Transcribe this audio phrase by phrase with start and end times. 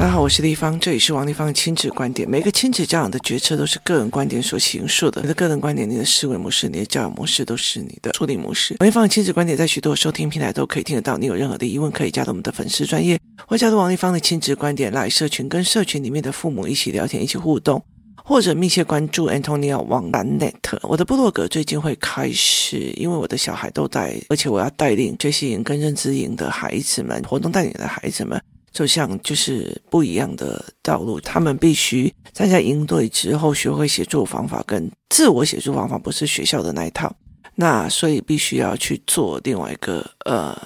[0.00, 2.26] 大家好，我是丽芳，这里是王丽芳的亲子观点。
[2.26, 5.20] 每个亲子教养的决策都是个人观点所形塑的。
[5.20, 8.74] 你的个人观点、你的思维模式、你的教养模式，都是你的处理模式。
[8.80, 11.18] 王丽芳的亲子观点在许多收听平台都可以听得到。
[11.18, 17.84] 你有任何的疑问，可以加入我们的粉丝专业，或加入王丽芳的亲子观点来社群，跟社群里面的父母一起聊天，一起互动。
[18.24, 28.40] 或者密切关注 Antonia 网蓝 net，我的部落格最近会开始，因为我的小孩都在，而且我要带领学习营跟认知营的孩子们，活动带领的孩子们，
[28.72, 31.20] 走向就是不一样的道路。
[31.20, 37.14] 他们必须参加营队之后，学会写作方法跟自我写作方法，不是学校的那一套。
[37.54, 40.56] 那所以必须要去做另外一个呃，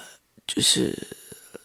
[0.46, 0.96] 就是。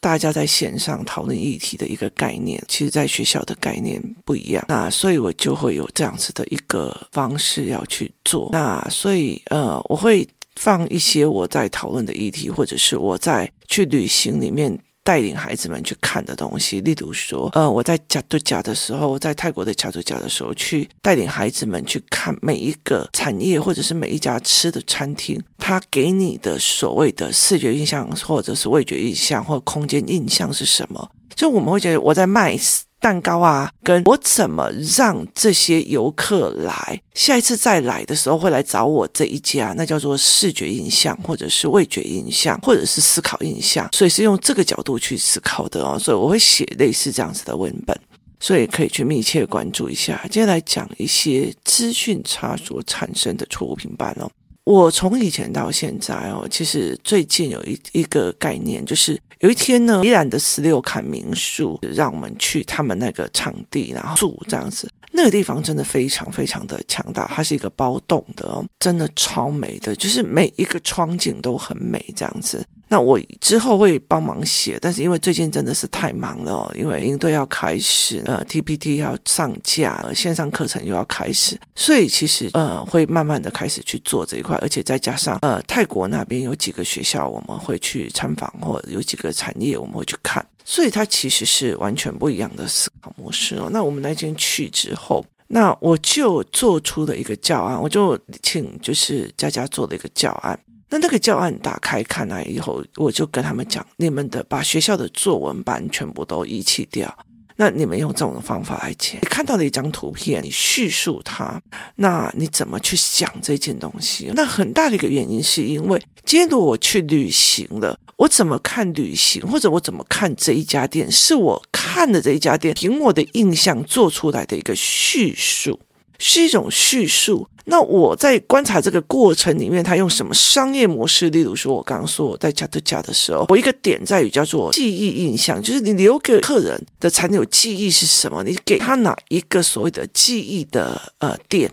[0.01, 4.63] 大家在线上讨论议题的一个概念，其实在学校的概念不一样。
[4.69, 8.47] 那所以我就会有这样子的一个方式要去做。
[8.53, 14.79] 那所以呃，我会放一些我在讨论的议题，或者是我在去旅行里面。
[15.03, 31.09] 带领孩子们去看的东西，例如说，呃，我在加都加的时候，在泰国的加都加的时候，去带领孩子们去看每一个产业或者是每一家吃的餐厅，它给你的所谓的视觉印象，或者是味觉印象，或空间印象是什么？
[31.35, 32.57] 就我们会觉得我在卖。
[32.99, 45.97] 蛋糕啊，跟我怎么让这些游客来，下一次再来的时候会来找我这一家，那叫做视觉印象，或者是味觉印象，或者是思考印象，所以是用这个角度去思考的哦。
[45.97, 47.97] 所以我会写类似这样子的文本，
[48.39, 50.21] 所以可以去密切关注一下。
[50.29, 54.29] 接下来讲一些资讯差所产生的错误评判哦。
[54.69, 64.87] 我从以前到现在哦，其实最近有一一个概念，就是有一天呢，依然的十六坎民宿让我们去他们那个场地，然后住这样子。
[65.11, 72.63] 那个地方真的非常非常的强大，它是一个包栋的哦，真的超美的，就是每一个窗景都很美这样子。
[72.91, 93.69] 那我之后会帮忙写，但是因为最近真的是太忙了哦，因为营队要开始，呃，TPT 要上架，线上课程又要开始，所以其实呃会慢慢的开始去做这一块，而且再加上呃泰国那边有几个学校我们会去参访，或有几个产业我们会去看，所以它其实是完全不一样的思考模式哦。
[93.71, 100.59] 那我们那天去之后，那我就做出了一个教案，我就请就是佳佳做了一个教案。
[100.89, 107.15] 那那个教案打开看来以后，我就跟他们讲：你们的把学校的作文班全部都遗弃掉。
[107.55, 111.61] 那你们用这种方法来写，你看到了一张图片，你叙述它，
[111.95, 114.31] 那你怎么去想这件东西？
[114.33, 125.77] 那很大的一个原因是因为，今天如果我去旅行了，我怎么看旅行，或者我怎么看这一家店，是我看的这一家店，凭我的印象做出来的一个叙述。
[126.19, 127.47] 是一种叙述。
[127.65, 131.29] 那我在观察这个过程里面，他用什么商业模式？
[131.29, 138.43] 例如说，我刚刚说我在加特加的时候，我一个点在于叫做记忆印象，就是你留给客人的残留记忆是什么？
[138.43, 141.71] 你给他哪一个所谓的记忆的呃点？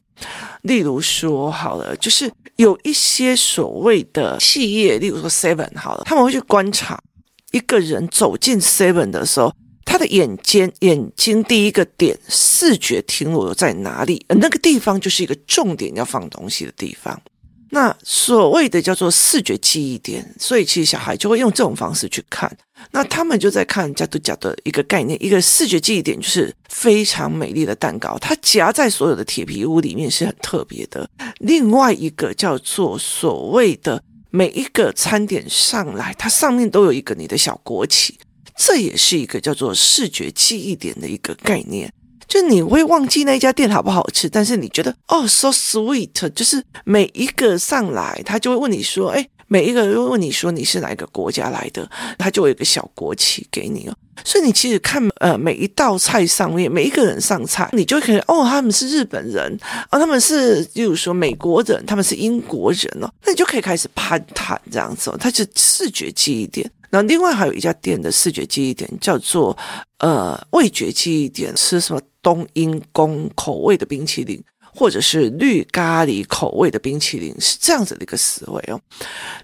[0.63, 7.03] 例如说，好了，就是有一些所谓的企业，例如说 Seven 好了，他们会去观察
[7.53, 9.51] 一个人走进 Seven 的时候。
[9.97, 14.23] 他的眼尖，眼睛第一个点，视觉停留在哪里？
[14.29, 17.19] 而那个地方就是一个重点要放东西的地方。
[17.71, 22.55] 那所谓的叫做视觉记忆点，所以其实小孩就会用这种方式去看。
[22.91, 31.09] 那他们就在看加都加的一个概念，一个视觉记忆点就是非常美丽的蛋糕，它夹在所有的铁皮屋里面是很特别的。
[31.39, 38.19] 另外一个叫做所谓的每一个餐点上来，它上面都有一个你的小国旗。
[38.57, 41.93] 这也是一个叫做视觉记忆点的一个概念，
[42.27, 53.95] 就你会忘记那家店好不好吃，但是你觉得哦，so sweet，就是每一个上来，他就会问你说，哎，每一个人会问你说你是哪一个国家来的，他就会有一个小国旗给你哦。
[54.25, 59.55] 所以你其实看呃每一道菜上面，每一个人上菜，你就可以哦，他们是日本人
[59.91, 66.69] 啊，他们是例如说美国人，他们是英国人哦，那你就可以开始攀谈这样子哦，它是视觉记忆点。
[66.91, 69.57] 那另外还有一家店的视觉记忆点叫做
[69.99, 74.43] 呃味觉记忆点，吃什么冬阴功口味的冰淇淋，
[74.75, 78.81] 或者是绿咖喱口味的冰淇淋，是这样子的一个思维哦，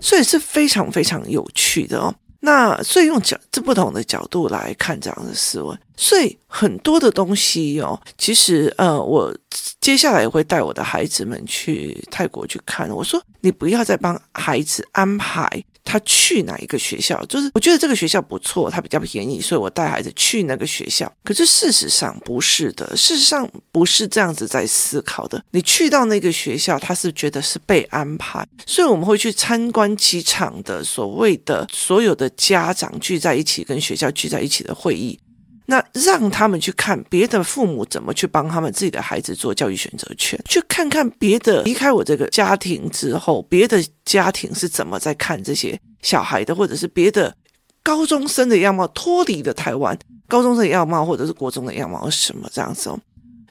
[0.00, 2.14] 所以是非常非常有趣的哦。
[2.44, 9.32] 那所以用角这不同的角度来看这样的思维，所以很多的东西哦，其实呃，我
[9.80, 12.90] 接下来也会带我的孩子们去泰国去看。
[12.90, 15.64] 我说你不要再帮孩子安排。
[15.84, 17.24] 他去哪一个学校？
[17.26, 21.12] 就是我觉得这个学校不错，它比较便宜，所以我带孩子去那个学校。
[21.24, 25.42] 可是事实上不是的，事实上不是这样子在思考的。
[25.50, 35.18] 你去到那个学校，他是觉得是被安排，所以我们会去参观机场的所谓的所有的家长聚在一起，跟学校聚在一起的会议。
[35.66, 47.34] 那让他们去看别的父母怎么去帮他们自己的孩子做教育选择权，去看看别的离开我这个家庭之后，别的家庭是怎么在看这些小孩的，或者是别的
[47.82, 49.96] 高中生的样貌脱离的台湾
[50.28, 52.98] 高中生的样貌，或者是国中的样貌什么这样子哦。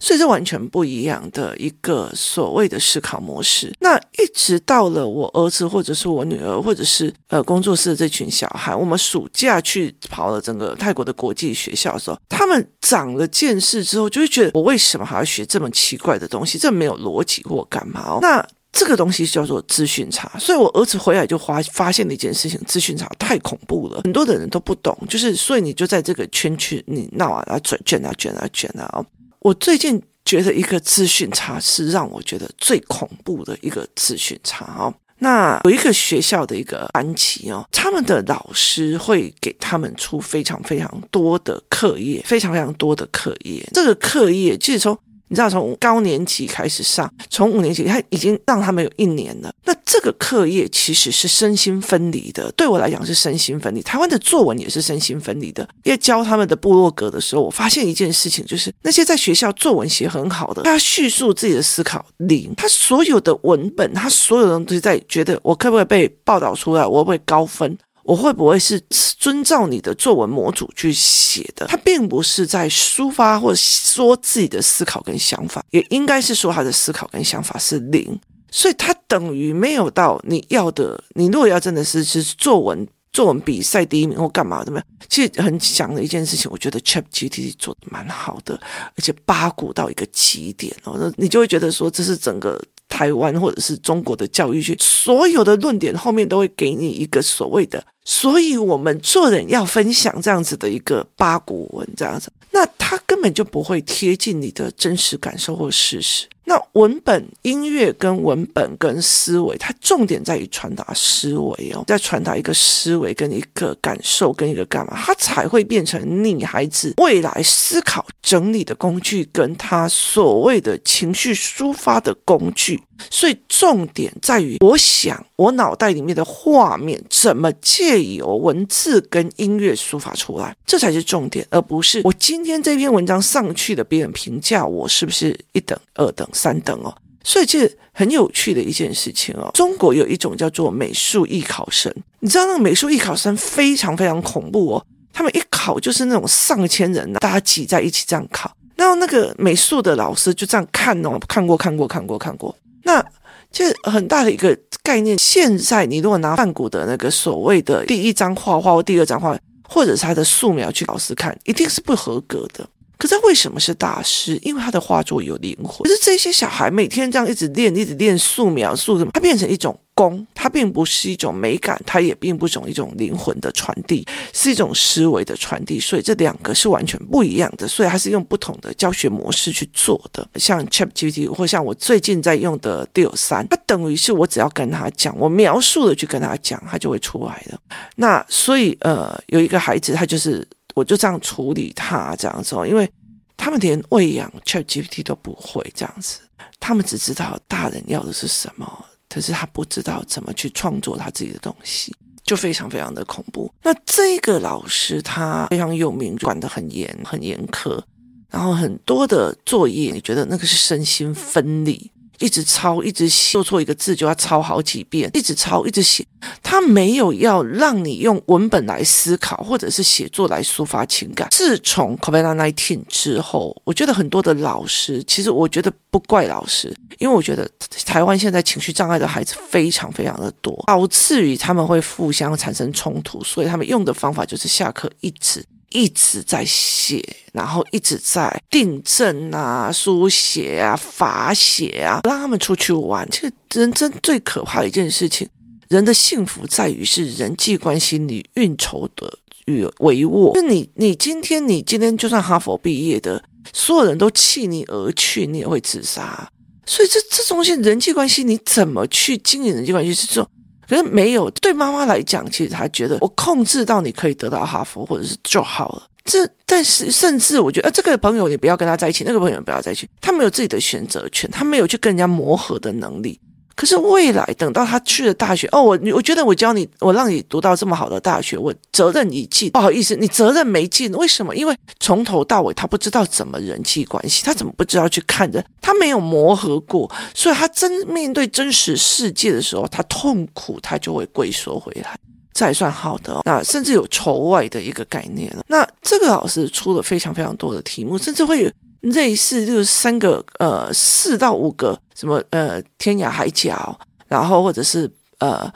[0.02, 3.72] 所以这完全不一样的一个所谓的思考模式。
[3.80, 16.58] 那一直到了我儿子，或者是我女儿，或者是呃工作室的这群小孩，我们暑假去跑了整个泰国的国际学校的时候，他们长了见识之后，就会觉得我为什么还要学这么奇怪的东西？
[16.58, 18.20] 这没有逻辑或干嘛哦？
[18.24, 20.32] 那这个东西叫做资讯差。
[20.40, 24.98] 所以我儿子回来就发发现了一件事情：资讯差太恐怖了，很多的人都不懂。
[25.08, 29.06] 就是所以你就在这个圈圈你闹啊，然后转卷啊，卷啊，卷啊哦。
[29.42, 34.94] 我最近觉得一个资讯差是让我觉得最恐怖的一个资讯差哦。
[35.20, 43.64] 那有一个学校的一个班级哦，他们的老师会给他们出非常非常多的课业，非常非常多的课业。
[43.74, 44.98] 这个课业就是从。
[45.32, 49.50] 你知道从高年级开始上，从五年级他已经让他们有一年了。
[49.64, 53.82] 那这个课业其实是身心分离的，对我来讲是身心分离。
[53.82, 55.66] 台湾的作文也是身心分离的。
[55.84, 67.78] 因为教他们的部落格的时候，我发现一件事情，就是那些在学校作文写很好的，他叙述自己的思考零，他所有的文本，他所有人都是在觉得我可不可以被报道出来，我会不会高分。
[68.04, 71.68] 我会不会是遵照你的作文模组去写的？
[71.68, 78.20] 他并不是在抒发或说自己的思考跟想法，也应该是说他的思考跟想法是零，
[78.50, 81.04] 所以他等于没有到你要的。
[81.14, 84.86] 你如果要真的是是作文作文比赛第一名或干嘛怎么样？
[85.08, 92.60] 其实很想的一件事情，我觉得 ChatGPT 做的蛮好的，而且八股到一个极点哦，你就会觉得说这是整个。
[92.92, 106.28] 台湾或者是中国的教育学，所有的论点后面都会给你一个所谓的，所以我们做人要分享这样子的一个八股文这样子，那他根本就不会贴近你的真实感受或事实。
[106.52, 122.82] 那文本、音乐跟文本跟思维，它重点在于传达思维哦，在传达一个思维跟一个感受跟一个干嘛，它才会变成你孩子未来思考整理的工具，跟他所谓的情绪抒发的工具。
[123.10, 136.96] 所以重点在于，我想我脑袋里面的画面怎么借由文字跟音乐抒发出来，这才是重点，而不是我今天这篇文章上去的别人评价我是不是一等、二等、三等哦。
[137.24, 139.52] 所以这很有趣的一件事情哦。
[139.54, 144.86] 中国有一种叫做美术艺考生，你知道那个美术艺考生非常非常恐怖哦。
[145.14, 152.56] 他们一考就是那种上千人，大家挤在一起这样考，然后那个美术的老师就这样看哦，看过看过看过看过。
[152.84, 153.04] 那
[153.52, 155.18] 就很大的一个概念。
[155.18, 159.38] 现在你如果拿梵谷的那个所谓的第一张画画或第二张画，
[159.68, 162.68] 或者是他的素描去老师看，一定是不合格的。
[163.02, 164.38] 可是为什么是大师？
[164.44, 165.80] 因为他的画作有灵魂。
[165.80, 169.10] 可是这些小孩每天这样一直练，一直练素描，素什么？
[169.12, 175.80] 它变成一种功，它并不是一种美感，它也并不是一种灵魂的传递，是一种思维的传递。
[175.80, 177.68] 所以这两个是完全不一样的。
[177.68, 180.30] 所以它是用不同的教学模式去做的。
[180.36, 187.60] 像 ChatGPT 或像我最近在用的 DIL 3，它等于是我只要跟他讲，我描述的去跟他讲，他就会出来的。
[187.96, 190.48] 那所以呃，有一个孩子，他就是。
[190.76, 192.90] 我就这样处理他这样子，因为
[193.38, 196.20] 他们连喂养 ChatGPT 都不会这样子，
[196.60, 201.94] 他们只知道大人要的是什么，可是他不知道怎么去创作他自己的东西，
[202.24, 203.52] 就非常非常的恐怖。
[203.64, 207.82] 那这个老师他非常有名，管得很严很严苛，
[208.30, 211.92] 然后很多的作业，你觉得那个是身心分离。
[212.22, 216.06] 一直抄，一直写，做错一个字就要抄好几遍，一直抄，一直写。
[216.44, 221.28] 他没有要让你用文本来思考，或者是写作来抒发情感。
[221.32, 227.50] 自从 COVID-19 之后，我觉得很多的老师，其实我觉得不怪老师，因为我觉得
[227.86, 235.44] 台湾现在情绪障碍的孩子非常非常的多，导致于他们会互相产生冲突，所以他们用的方法就是下课一直。
[235.72, 243.08] 一直在写，然后一直在订正啊、书写啊、罚写啊，让他们出去玩。
[243.10, 245.28] 这个人生最可怕的一件事情，
[245.70, 249.12] 人的幸福在于是人际关系里运筹的
[249.46, 250.34] 与帷幄。
[250.36, 253.24] 就你，你今天，你今天就算哈佛毕业的，
[253.54, 256.30] 所有人都弃你而去，你也会自杀。
[256.66, 260.30] 所以这这东西，人际关系你怎么去经营人际关系是这种。
[260.72, 265.84] 可是没有，对妈妈来讲，其实她觉得我控制到你可以得到哈佛或者是就好了。
[266.06, 273.20] 这但是甚至我觉得，呃，这个朋友你不要跟他在一起，那个朋友不要在一起，他没有自己的选择权，他没有去跟人家磨合的能力。
[273.62, 279.52] 可是未来等到他去了大学，哦，我我觉得我教你，我让你读到这么好的大学，我责任已尽。
[279.52, 281.36] 不好意思，你责任没尽，为什么？
[281.36, 285.46] 因为从头到尾他不知道怎么人际关系，他怎么不知道去看人？
[285.62, 291.96] 他没有磨合过，所以他真面对真实世界的时候，他痛苦，他就会龟缩回来。
[292.34, 295.44] 这还算好的，那甚至有仇外的一个概念了。
[295.48, 298.50] 那这个老师出了非常非常多的题目，甚至会有
[298.82, 305.52] 类似就是三个呃四到五个什么呃天涯海角，然后或者是呃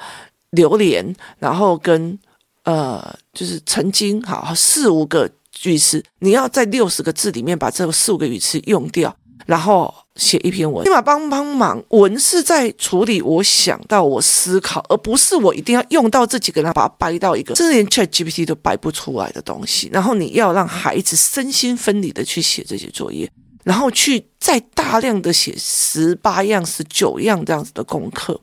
[0.51, 2.17] 榴莲，然后跟
[2.63, 9.15] 呃就是曾经好四五个句式，你要在六十个字里面把这四五个语词用掉，
[9.45, 9.93] 然后。
[10.15, 11.83] 写一篇文，立马帮帮忙。
[11.89, 19.89] 文是在处理我想到、我思考，而不是我一定要用到这几个人，把它掰到一个，甚至连 ChatGPT 都掰不出来的东西。
[19.91, 23.29] 然后你要让孩子身心分离的去写这些作业，
[23.63, 28.39] 然后去再大量的写十八样、十九样这样子的功课。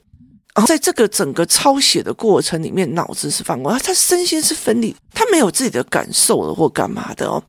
[0.55, 7.43] 然后在这个整个抄写的过程里面，脑子是放空，他身心是分离，他没有自己的感受了或干嘛的哦。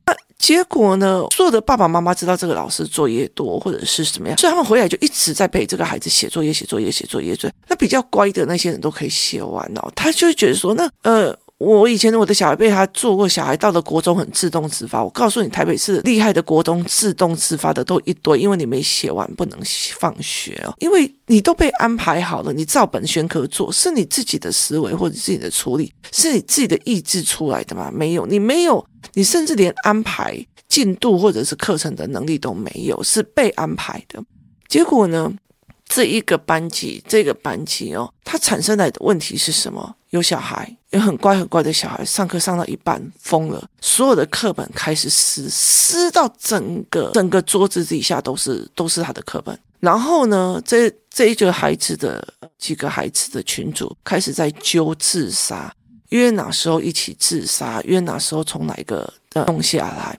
[0.44, 7.34] 结果呢，所有的爸爸妈妈知道这个老师作业多或者是什么样，所以他们回来就一直在陪这个孩子写作业、写作业、写作业。
[7.66, 11.34] 那比较乖的那些人都可以写完哦，他就觉得说，那呃。
[11.58, 15.02] 我以前我的小孩被他做过，小孩到了国中很自动自发。
[15.02, 19.58] 我告诉你，台北市厉害的国中自动自发的都一堆，因为你没写完不能
[19.98, 27.88] 放学哦，因为你都被安排好了，你照本宣科做，是你自己的思维或者自己的处理，是你自己的意志出来的吗？
[27.90, 34.22] 没有，你没有，你甚至连安排进度或者是课程的能力都没有，是被安排的。
[34.68, 35.32] 结果呢？
[35.86, 39.94] 这一个班级，这个班级哦，它产生来的问题是什么？
[40.10, 49.56] 有小孩，有很乖很乖的小孩，上课上到一半疯了，所有的课本开始撕，撕到整个整个桌子底下都是都是他的课本。
[49.78, 52.26] 然后呢，这这一个孩子的
[52.58, 55.72] 几个孩子的群组开始在揪自杀，
[56.14, 60.16] 约哪时候一起自杀，约哪时候从哪个呃弄下来，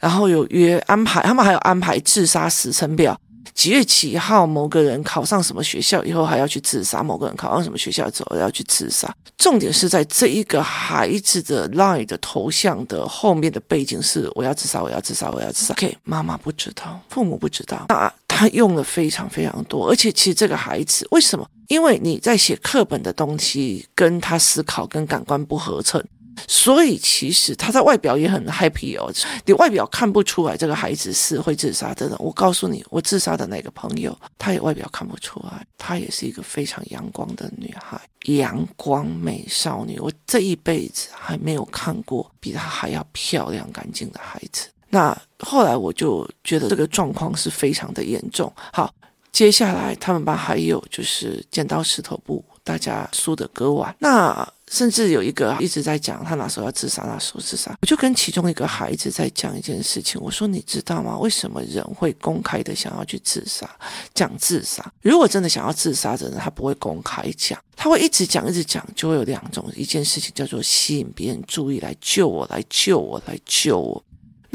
[0.00, 3.16] 然后有约安排，他们还有安排自杀时程表。
[3.54, 9.10] 几月几号，某个人考上什么学校以后还要去自杀，某个人考上什么学校之后要去自杀。
[9.38, 15.72] 重点是在这一个孩子的 line 的头像的后面的背景是我要自杀，我要自杀，我要自杀。
[15.72, 21.48] OK，妈妈不知道，父母不知道，那他用了非常非常多，而且其实这个孩子为什么？
[21.68, 26.06] 因为你在写课本的东西跟他思考跟感官不合衬。
[26.46, 29.10] 所以其实他在外表也很 happy 哦，
[29.46, 32.16] 你外表看不出来这个孩子是会自杀的人。
[32.18, 39.98] 我告诉你，我自杀的那个朋友，他也外表看不出来，她也是一个非常阳光的女孩，阳光美少女。
[39.98, 44.68] 我这一辈子还没有看过比她还要漂亮干净的孩子。
[44.96, 48.50] 那后来我就觉得这个状况是非常的严重。
[48.72, 48.92] 好，
[49.30, 53.94] 接下来他们班还有就是剪刀石头布，大家输的割腕。
[53.98, 54.48] 那。
[54.68, 57.72] 甚至有一个一直在讲他哪时候要自杀，哪时候自杀。
[57.80, 61.16] 我就跟其中一个孩子在讲一件事情，我说：“你知道吗？
[61.18, 63.70] 为什么人会公开的想要去自杀？
[64.12, 74.02] 讲自杀，如果真的想要自杀的人，他不会公开讲，他会一直讲，一直讲，就会有两种一件事情叫做吸引别人注意，来救我，来救我，来救我。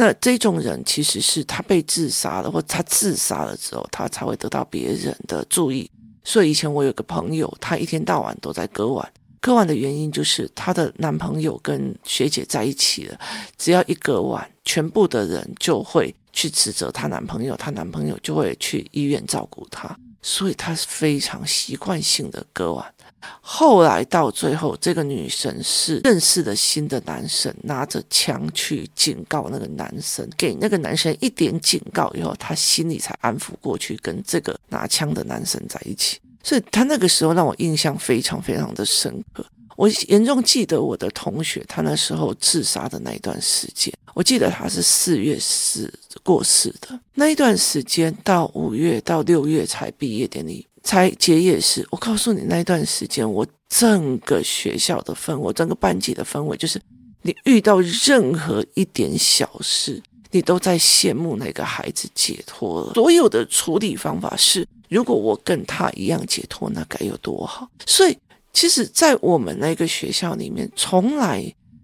[0.01, 5.88] 那这种人其实是他被自杀了，或他自杀了之后，他才会得到别人的注意。
[6.24, 13.20] 所以以前我有个朋友，他一天到晚都在割腕。”割腕的原因就是她的男朋友跟学姐在一起了，
[13.60, 22.93] 只要一割腕，全部的人就会去指责她男朋友，她男朋友就会去医院照顾她，所以她是非常习惯性的割腕。
[23.40, 36.20] 后来到最后，这个女生是认识了新的男生，拿着枪去警告那个男生，给那个男生一点警告以后，她心里才安抚过去，跟这个拿枪的男生在一起。
[36.44, 39.46] 所以他那个时候让我印象非常非常的深刻。
[39.78, 45.92] 我严重记得我的同学，他那时候自杀的那一段时间，我记得他是四月四
[46.24, 47.00] 过世的。
[47.13, 51.88] 那一段时间到五月到六月才毕业典礼，才结业时。
[51.92, 56.82] 我告诉你，那一段时间我整个学校的氛围，整个班级的氛围，就是
[57.22, 62.94] 你遇到任何一点小事，你都在羡慕那个孩子解脱了。
[62.94, 64.68] 所有的处理方法是。
[64.90, 67.66] 如果我跟他一样解脱，那该有多好！
[67.86, 68.18] 所以，
[68.52, 71.42] 其实，在我们那个学校里面，从来、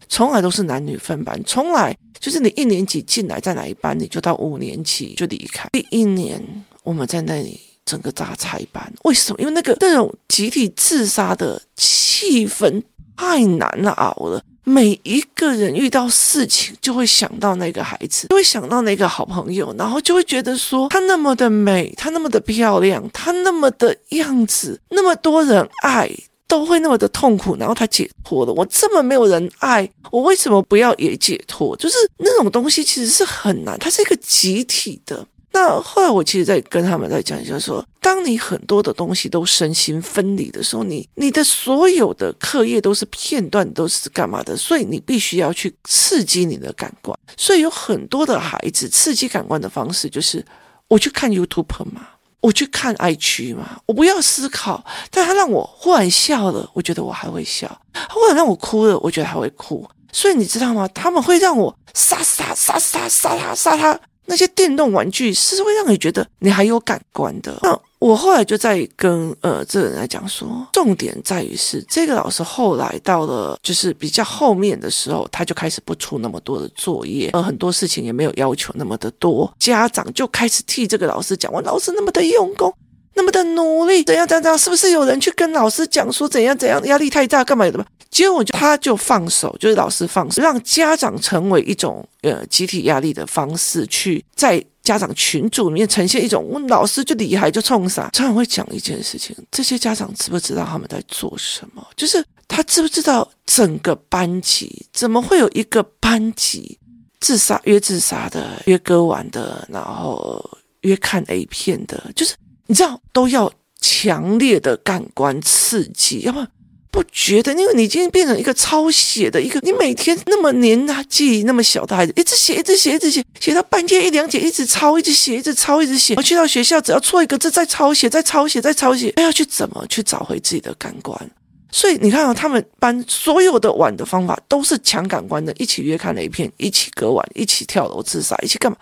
[0.10, 5.70] 从来都是男女分班，从来就是你一年级进来在哪一班，你就到五年级就离开。
[5.72, 6.44] 第一年
[6.84, 9.40] 我们在那里整个大拆班，为什么？
[9.40, 12.84] 因为那个那种集体自杀的气氛
[13.16, 14.44] 太难熬了。
[14.66, 26.12] 每一个人遇到事情就会想到那个孩子，就会想到那个好朋友，然后就会觉得说他那么的美，他那么的漂亮，他那么的样子，那么多人爱，
[26.50, 28.52] 都会那么的痛苦，然后他解脱了。
[28.52, 31.74] 我这么没有人爱，我为什么不要也解脱？
[31.78, 35.26] 就是那种东西其实是很难，它是一个集体的。
[35.60, 44.56] 那后来我其实，在跟他们在讲，就是说，当你很多的东西都身心分离的时候，你你的所有的课业都是片段，都是干嘛的？
[44.56, 47.18] 所以你必须要去刺激你的感官。
[47.36, 50.46] 所以有很多的孩子刺激感官的方式，就是
[50.88, 52.08] 我去看 YouTube 嘛，
[52.40, 59.90] 我去看 IG 嘛，我不要思考，但他让我忽然笑了，我觉得我还会笑；他忽然让我哭了，我觉得还会哭。
[60.14, 60.88] 所以你知道吗？
[60.90, 64.00] 他们会让我杀杀杀杀杀他杀他。
[64.28, 67.58] 那些电动玩具是会让你觉得你还有感官的。
[67.64, 82.72] 那我后来就在跟呃这个人来讲说，重点在于是这个老师后来到了就是比较后面的时候，他就开始不出那么多的作业，呃很多事情也没有要求那么的多，家长就开始替这个老师讲，我老师那么的用功，
[83.18, 87.86] 那么的努力，怎样怎样怎样，是不是有人去跟老师讲说怎样怎样，压力太大干嘛的？
[88.10, 98.10] 结果就他就放手，就是老师放手，让家长成为一种呃集体压力的方式，去在家长群组里面呈现一种，我老师就厉害就冲啥。
[98.14, 101.86] 常常会讲一件事情，这些家长知不知道他们在做什么？
[101.98, 106.80] 就是他知不知道整个班级怎么会有一个班级
[107.20, 110.42] 自杀约自杀的、约割腕的，然后
[110.82, 112.36] 约看 A 片的，就是
[112.68, 116.48] 你知道都要强烈的感官刺激，要不然。
[116.90, 126.16] 不觉得，因为你已经变成一个抄写的一个，你每天那么年纪那么小的孩子，一直写，一直写，一直写，写到半天一两节，一直抄，一直写，一直抄，一直写。
[126.16, 131.30] 我去到学校，只要错一个字，再抄写，再抄写，再抄写，还要去怎么去找回自己的感官？
[131.72, 138.78] 所以你看啊，他们班所有的玩的方法都是强感官的，一起约看 A 片，一起割腕，一起跳楼自杀，一起干嘛？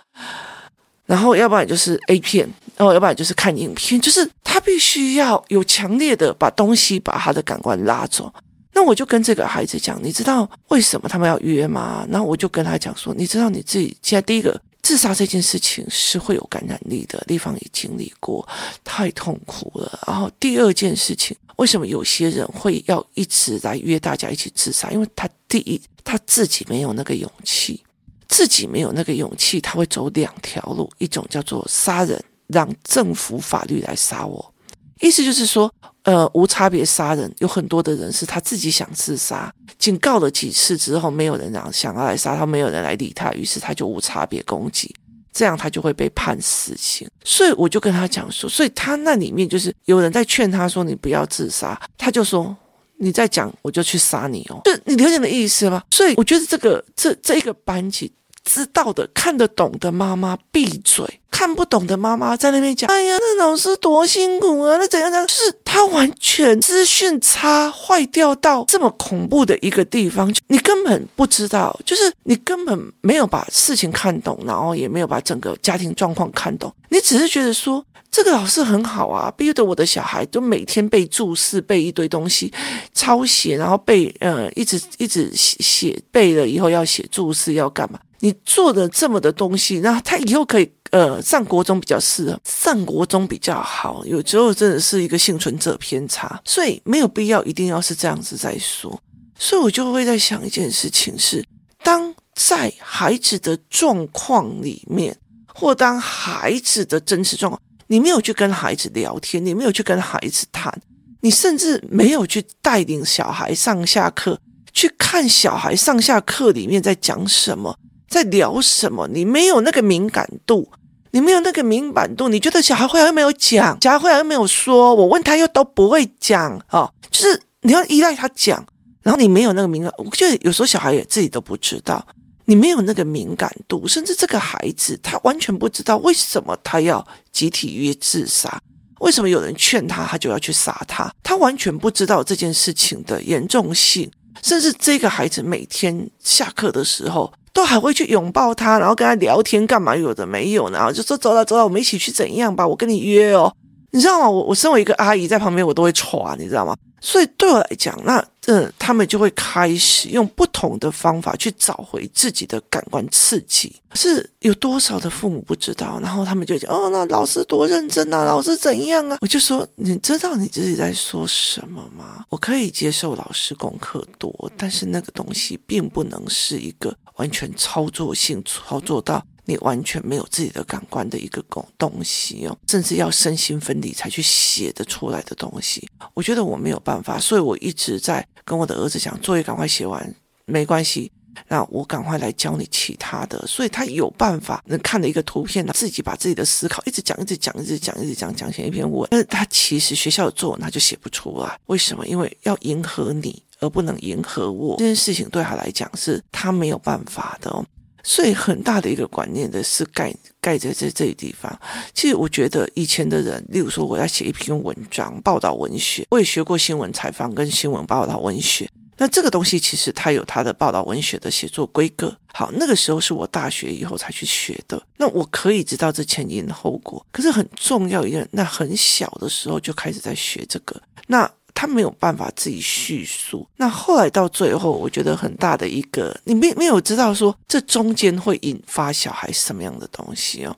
[1.06, 2.48] 然后要不然就是 A 片。
[2.78, 8.34] 然后，要不然就是看影片，就是他必须要有强烈的把东西把他的感官拉走。
[8.74, 12.06] 那我就跟这个孩子讲，你知道为什么他们要约吗？
[12.10, 18.46] 然后我就跟他讲说，你知道你自己现在第一个自杀这件事情是会有感染力的，地方也经历过，
[18.84, 20.00] 太痛苦了。
[20.06, 24.92] 然后第二件事情，为什么有些人会要一直来约大家一起自杀？
[24.92, 27.82] 因为他第一他自己没有那个勇气，
[28.28, 32.22] 自己没有那个勇气，他会走两条路，一种叫做杀人。
[32.48, 34.54] 让政府法律来杀我，
[35.02, 44.94] 意思就是说，呃，无差别杀人，有很多的人是他自己想自杀，警告了几次之后，没有人让想要来杀他，没有人来理他，于是他就无差别攻击，
[45.34, 47.08] 这样他就会被判死刑。
[47.24, 52.56] 所以我就跟他讲说，所以他那里面就是有人在劝他说，你不要自杀，他就说，
[53.00, 55.84] 你再讲我就去杀你哦，就你了解的意思吗？
[55.92, 58.14] 所以我觉得这个这这一个班级。
[58.46, 82.54] 知道的、看得懂的妈妈闭嘴，看不懂的妈妈在那边讲：“哎呀，那老师多辛苦啊，那怎样怎样？”就是他完全资讯差坏掉到这么恐怖的一个地方，你根本不知道，就是你根本没有把事情看懂，然后也没有把整个家庭状况看懂，你只是觉得说这个老师很好啊，逼得我的小孩都每天背注释，背一堆东西，
[82.94, 88.00] 抄写，然后背呃，一直一直写写背了以后要写注释，要干嘛？
[88.20, 94.06] 你做的这么的东西，那他以后可以呃上国中比较适合，上国中比较好。
[94.06, 99.00] 有时候真的是一个幸存者偏差，所以没有必要一定要是这样子在说。
[99.38, 101.46] 所以我就会在想一件事情是：
[101.84, 105.16] 当在孩子的状况里面，
[105.54, 110.74] 或当孩子的真实状况，你没有去跟孩子聊天，你没有去跟孩子谈，
[111.22, 114.40] 你甚至没有去带领小孩上下课，
[114.74, 117.78] 去看小孩上下课里面在讲什么。
[118.08, 119.08] 在聊什么？
[119.08, 120.72] 你没有那个敏感度，
[121.12, 128.66] 你没有那个敏感度，你觉得小孩会来又没有讲，小孩会来又没有说，我问他又都不会讲哦，就是你要依赖他讲，
[129.02, 132.06] 然后你没有那个敏感，我觉得有时候小孩也自己都不知道，
[132.46, 138.62] 你没有那个敏感度，甚至这个孩子他完全不知道为什么他要集体约自杀，
[139.00, 144.12] 为什么有人劝他，他就要去杀他，他完全不知道这件事情的严重性，
[144.44, 147.34] 甚至这个孩子每天下课的时候。
[147.56, 149.96] 都还会去拥抱他，然后跟他聊天干嘛？
[149.96, 152.68] 有的没有呢，然后就说走了走了，我们一起去怎样吧？
[152.68, 153.56] 我跟你约哦，
[153.92, 154.30] 你知道吗？
[154.30, 156.76] 我我身为一个阿姨在旁边，我都会喘，你知道吗？
[157.02, 163.76] 所以对我来讲，那呃，他们就会开始用不同的方法去找回自己的感官刺激。
[163.94, 166.00] 是有多少的父母不知道？
[166.02, 172.26] 然后他们就讲：“哦，那老师多认真啊，老师怎样啊？”我就说：“你知道你自己在说什么吗？
[172.30, 181.44] 我可以接受老师功课多，但是那个东西并不能是一个完全操作性操作到。”你完全没有自己的感官的一个
[181.78, 190.14] 东西哦，甚至要身心分离才去写得出来的东西，我觉得我没有办法，所以我一直在跟我的儿子讲，作业赶快写完，
[190.46, 191.12] 没关系，
[191.48, 202.06] 那我赶快来教你其他的，所以他有办法能看了一个图片，自己把自己的思考一直讲，一直讲，一直讲，一直讲，讲成一篇文，但是他其实学校的作文他就写不出来，为什么？
[202.08, 207.66] 因为要迎合你，而不能迎合我，这件事情对他来讲是他没有办法的哦。
[208.06, 211.60] 所以很大的一个观念的是盖盖在这这地方。
[211.94, 218.70] 其实我觉得以前的人，例如说我要写一篇文章，报道文学，我也学过新闻采访跟新闻报道文学。
[218.98, 222.16] 那这个东西其实它有它的报道文学的写作规格。
[222.34, 224.82] 好，那个时候是我大学以后才去学的。
[224.98, 227.06] 那我可以知道这前因后果。
[227.12, 230.82] 可是很重要一点，那很小的时候就开始在学这个。
[231.08, 240.56] 那他没有办法自己叙述，那后来到最后，我觉得很大的一个，你没没有知道说这中间会引发小孩什么样的东西哦。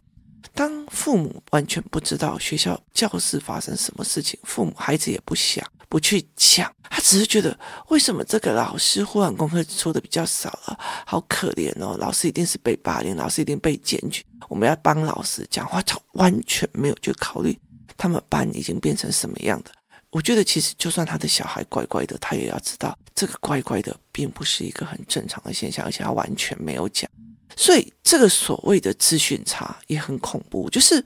[0.54, 7.58] 当父母完全不知道学校教室发生什么事情，父母孩子也不想不去讲，他只是觉得
[7.90, 17.56] 为什么这个老师忽然功课出的比较少了，好可怜哦，老师一定是被霸凌，老师一定被检举，我们要帮老师讲话，他完全没有去考虑
[17.96, 19.72] 他们班已经变成什么样的。
[20.18, 27.08] 我觉得其实就算他的小孩乖乖的，他也要知道这个乖乖的并不是一个很正常的现象，而且他完全没有讲。
[27.56, 31.06] 所以这个所谓的资讯差也很恐怖，就是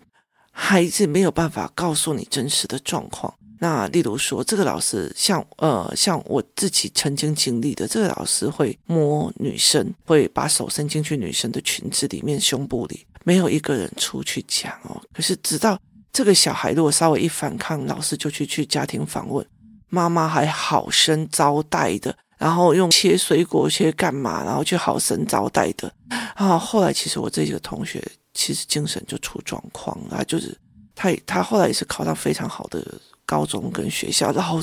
[0.50, 3.34] 孩子没有办法告诉你真实的状况。
[3.60, 15.04] 那例如说，这个老师像呃像我自己曾经经历的，这个老师会摸女生，会把手伸进去女生的裙子里面、胸部里，没有一个人出去讲哦。
[15.12, 15.78] 可是直到。
[16.13, 19.45] 这个小孩如果稍微一反抗，老师就去去家庭访问，
[19.89, 25.91] 妈妈还好生招待的，然后用切水果切干嘛，然后去好生招待的。
[26.36, 30.58] 啊，后来其实我这几个同学其实精神就出状况了，就是
[30.95, 32.86] 他他后来也是考到非常好的
[33.26, 34.62] 高中跟学校，然后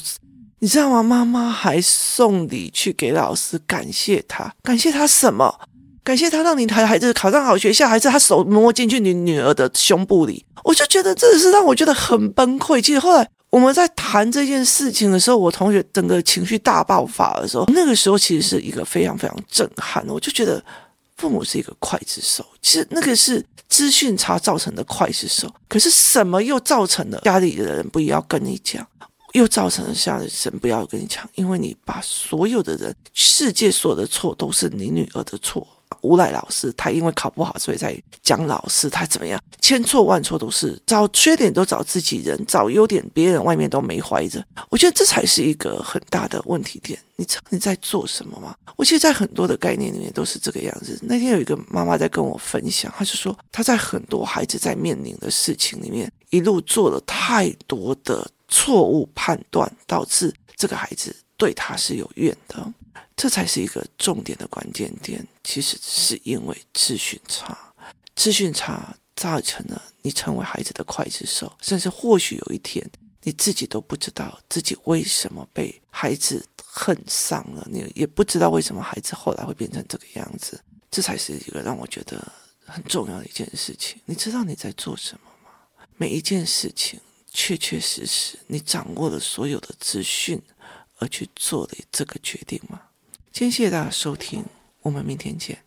[0.59, 1.03] 你知道吗？
[1.03, 5.61] 妈妈还送礼去给老师感谢他，感谢他什么？
[6.09, 10.43] 感谢他让你孩孩子考上好学校，还是他手摸进去你女儿的胸部里？
[10.65, 12.81] 我就觉得这是让我觉得很崩溃。
[12.81, 20.03] 其实后来我们在谈这件事情的时候，我同学整个情绪大爆发的时候，那个时候其实是一个非常非常震撼。
[20.09, 20.65] 我就觉得
[21.19, 25.47] 父母是一个刽子手，其实那个是资讯差造成的刽子手。
[25.69, 28.83] 可是什么又造成了家里的人不要跟你讲，
[29.35, 35.69] 又造成了家里人不要跟你讲，因为你把所有的人世界所有的错都是你女儿的错。
[36.03, 44.45] 诬赖老师，他因为考不好，所以才讲老师他怎么样，千错万错都是找缺点都找自己人，找优点别人外面都没怀着。
[44.69, 46.99] 我觉得这才是一个很大的问题点。
[47.17, 48.55] 你你在做什么吗？
[48.77, 50.97] 我其实，在很多的概念里面都是这个样子。
[51.03, 62.73] 那天有一个妈妈在跟我分享，她就说她在很多孩子在面临的事情里面，一路做了太多的错误判断，导致这个孩子对他是有怨的。
[63.19, 65.27] 这才是一个重点的关键点。
[65.43, 67.75] 其实是因为资讯差，
[68.15, 72.89] 资讯差造成了你成为孩子的刽子手，甚至或许有一天
[73.23, 80.63] 你自己都不知道自己为什么被孩子恨上了，你也不知道为什么孩子后来会变成这个样子。
[80.89, 82.33] 这才是一个让我觉得
[82.65, 84.01] 很重要的一件事情。
[84.05, 85.51] 你知道你在做什么吗？
[85.97, 87.01] 每一件事情
[87.33, 90.41] 确确实实你掌握了所有的资讯
[90.99, 92.81] 而去做的这个决定吗？
[93.33, 94.45] 先谢谢大家收听，
[94.83, 95.59] 我们明天见。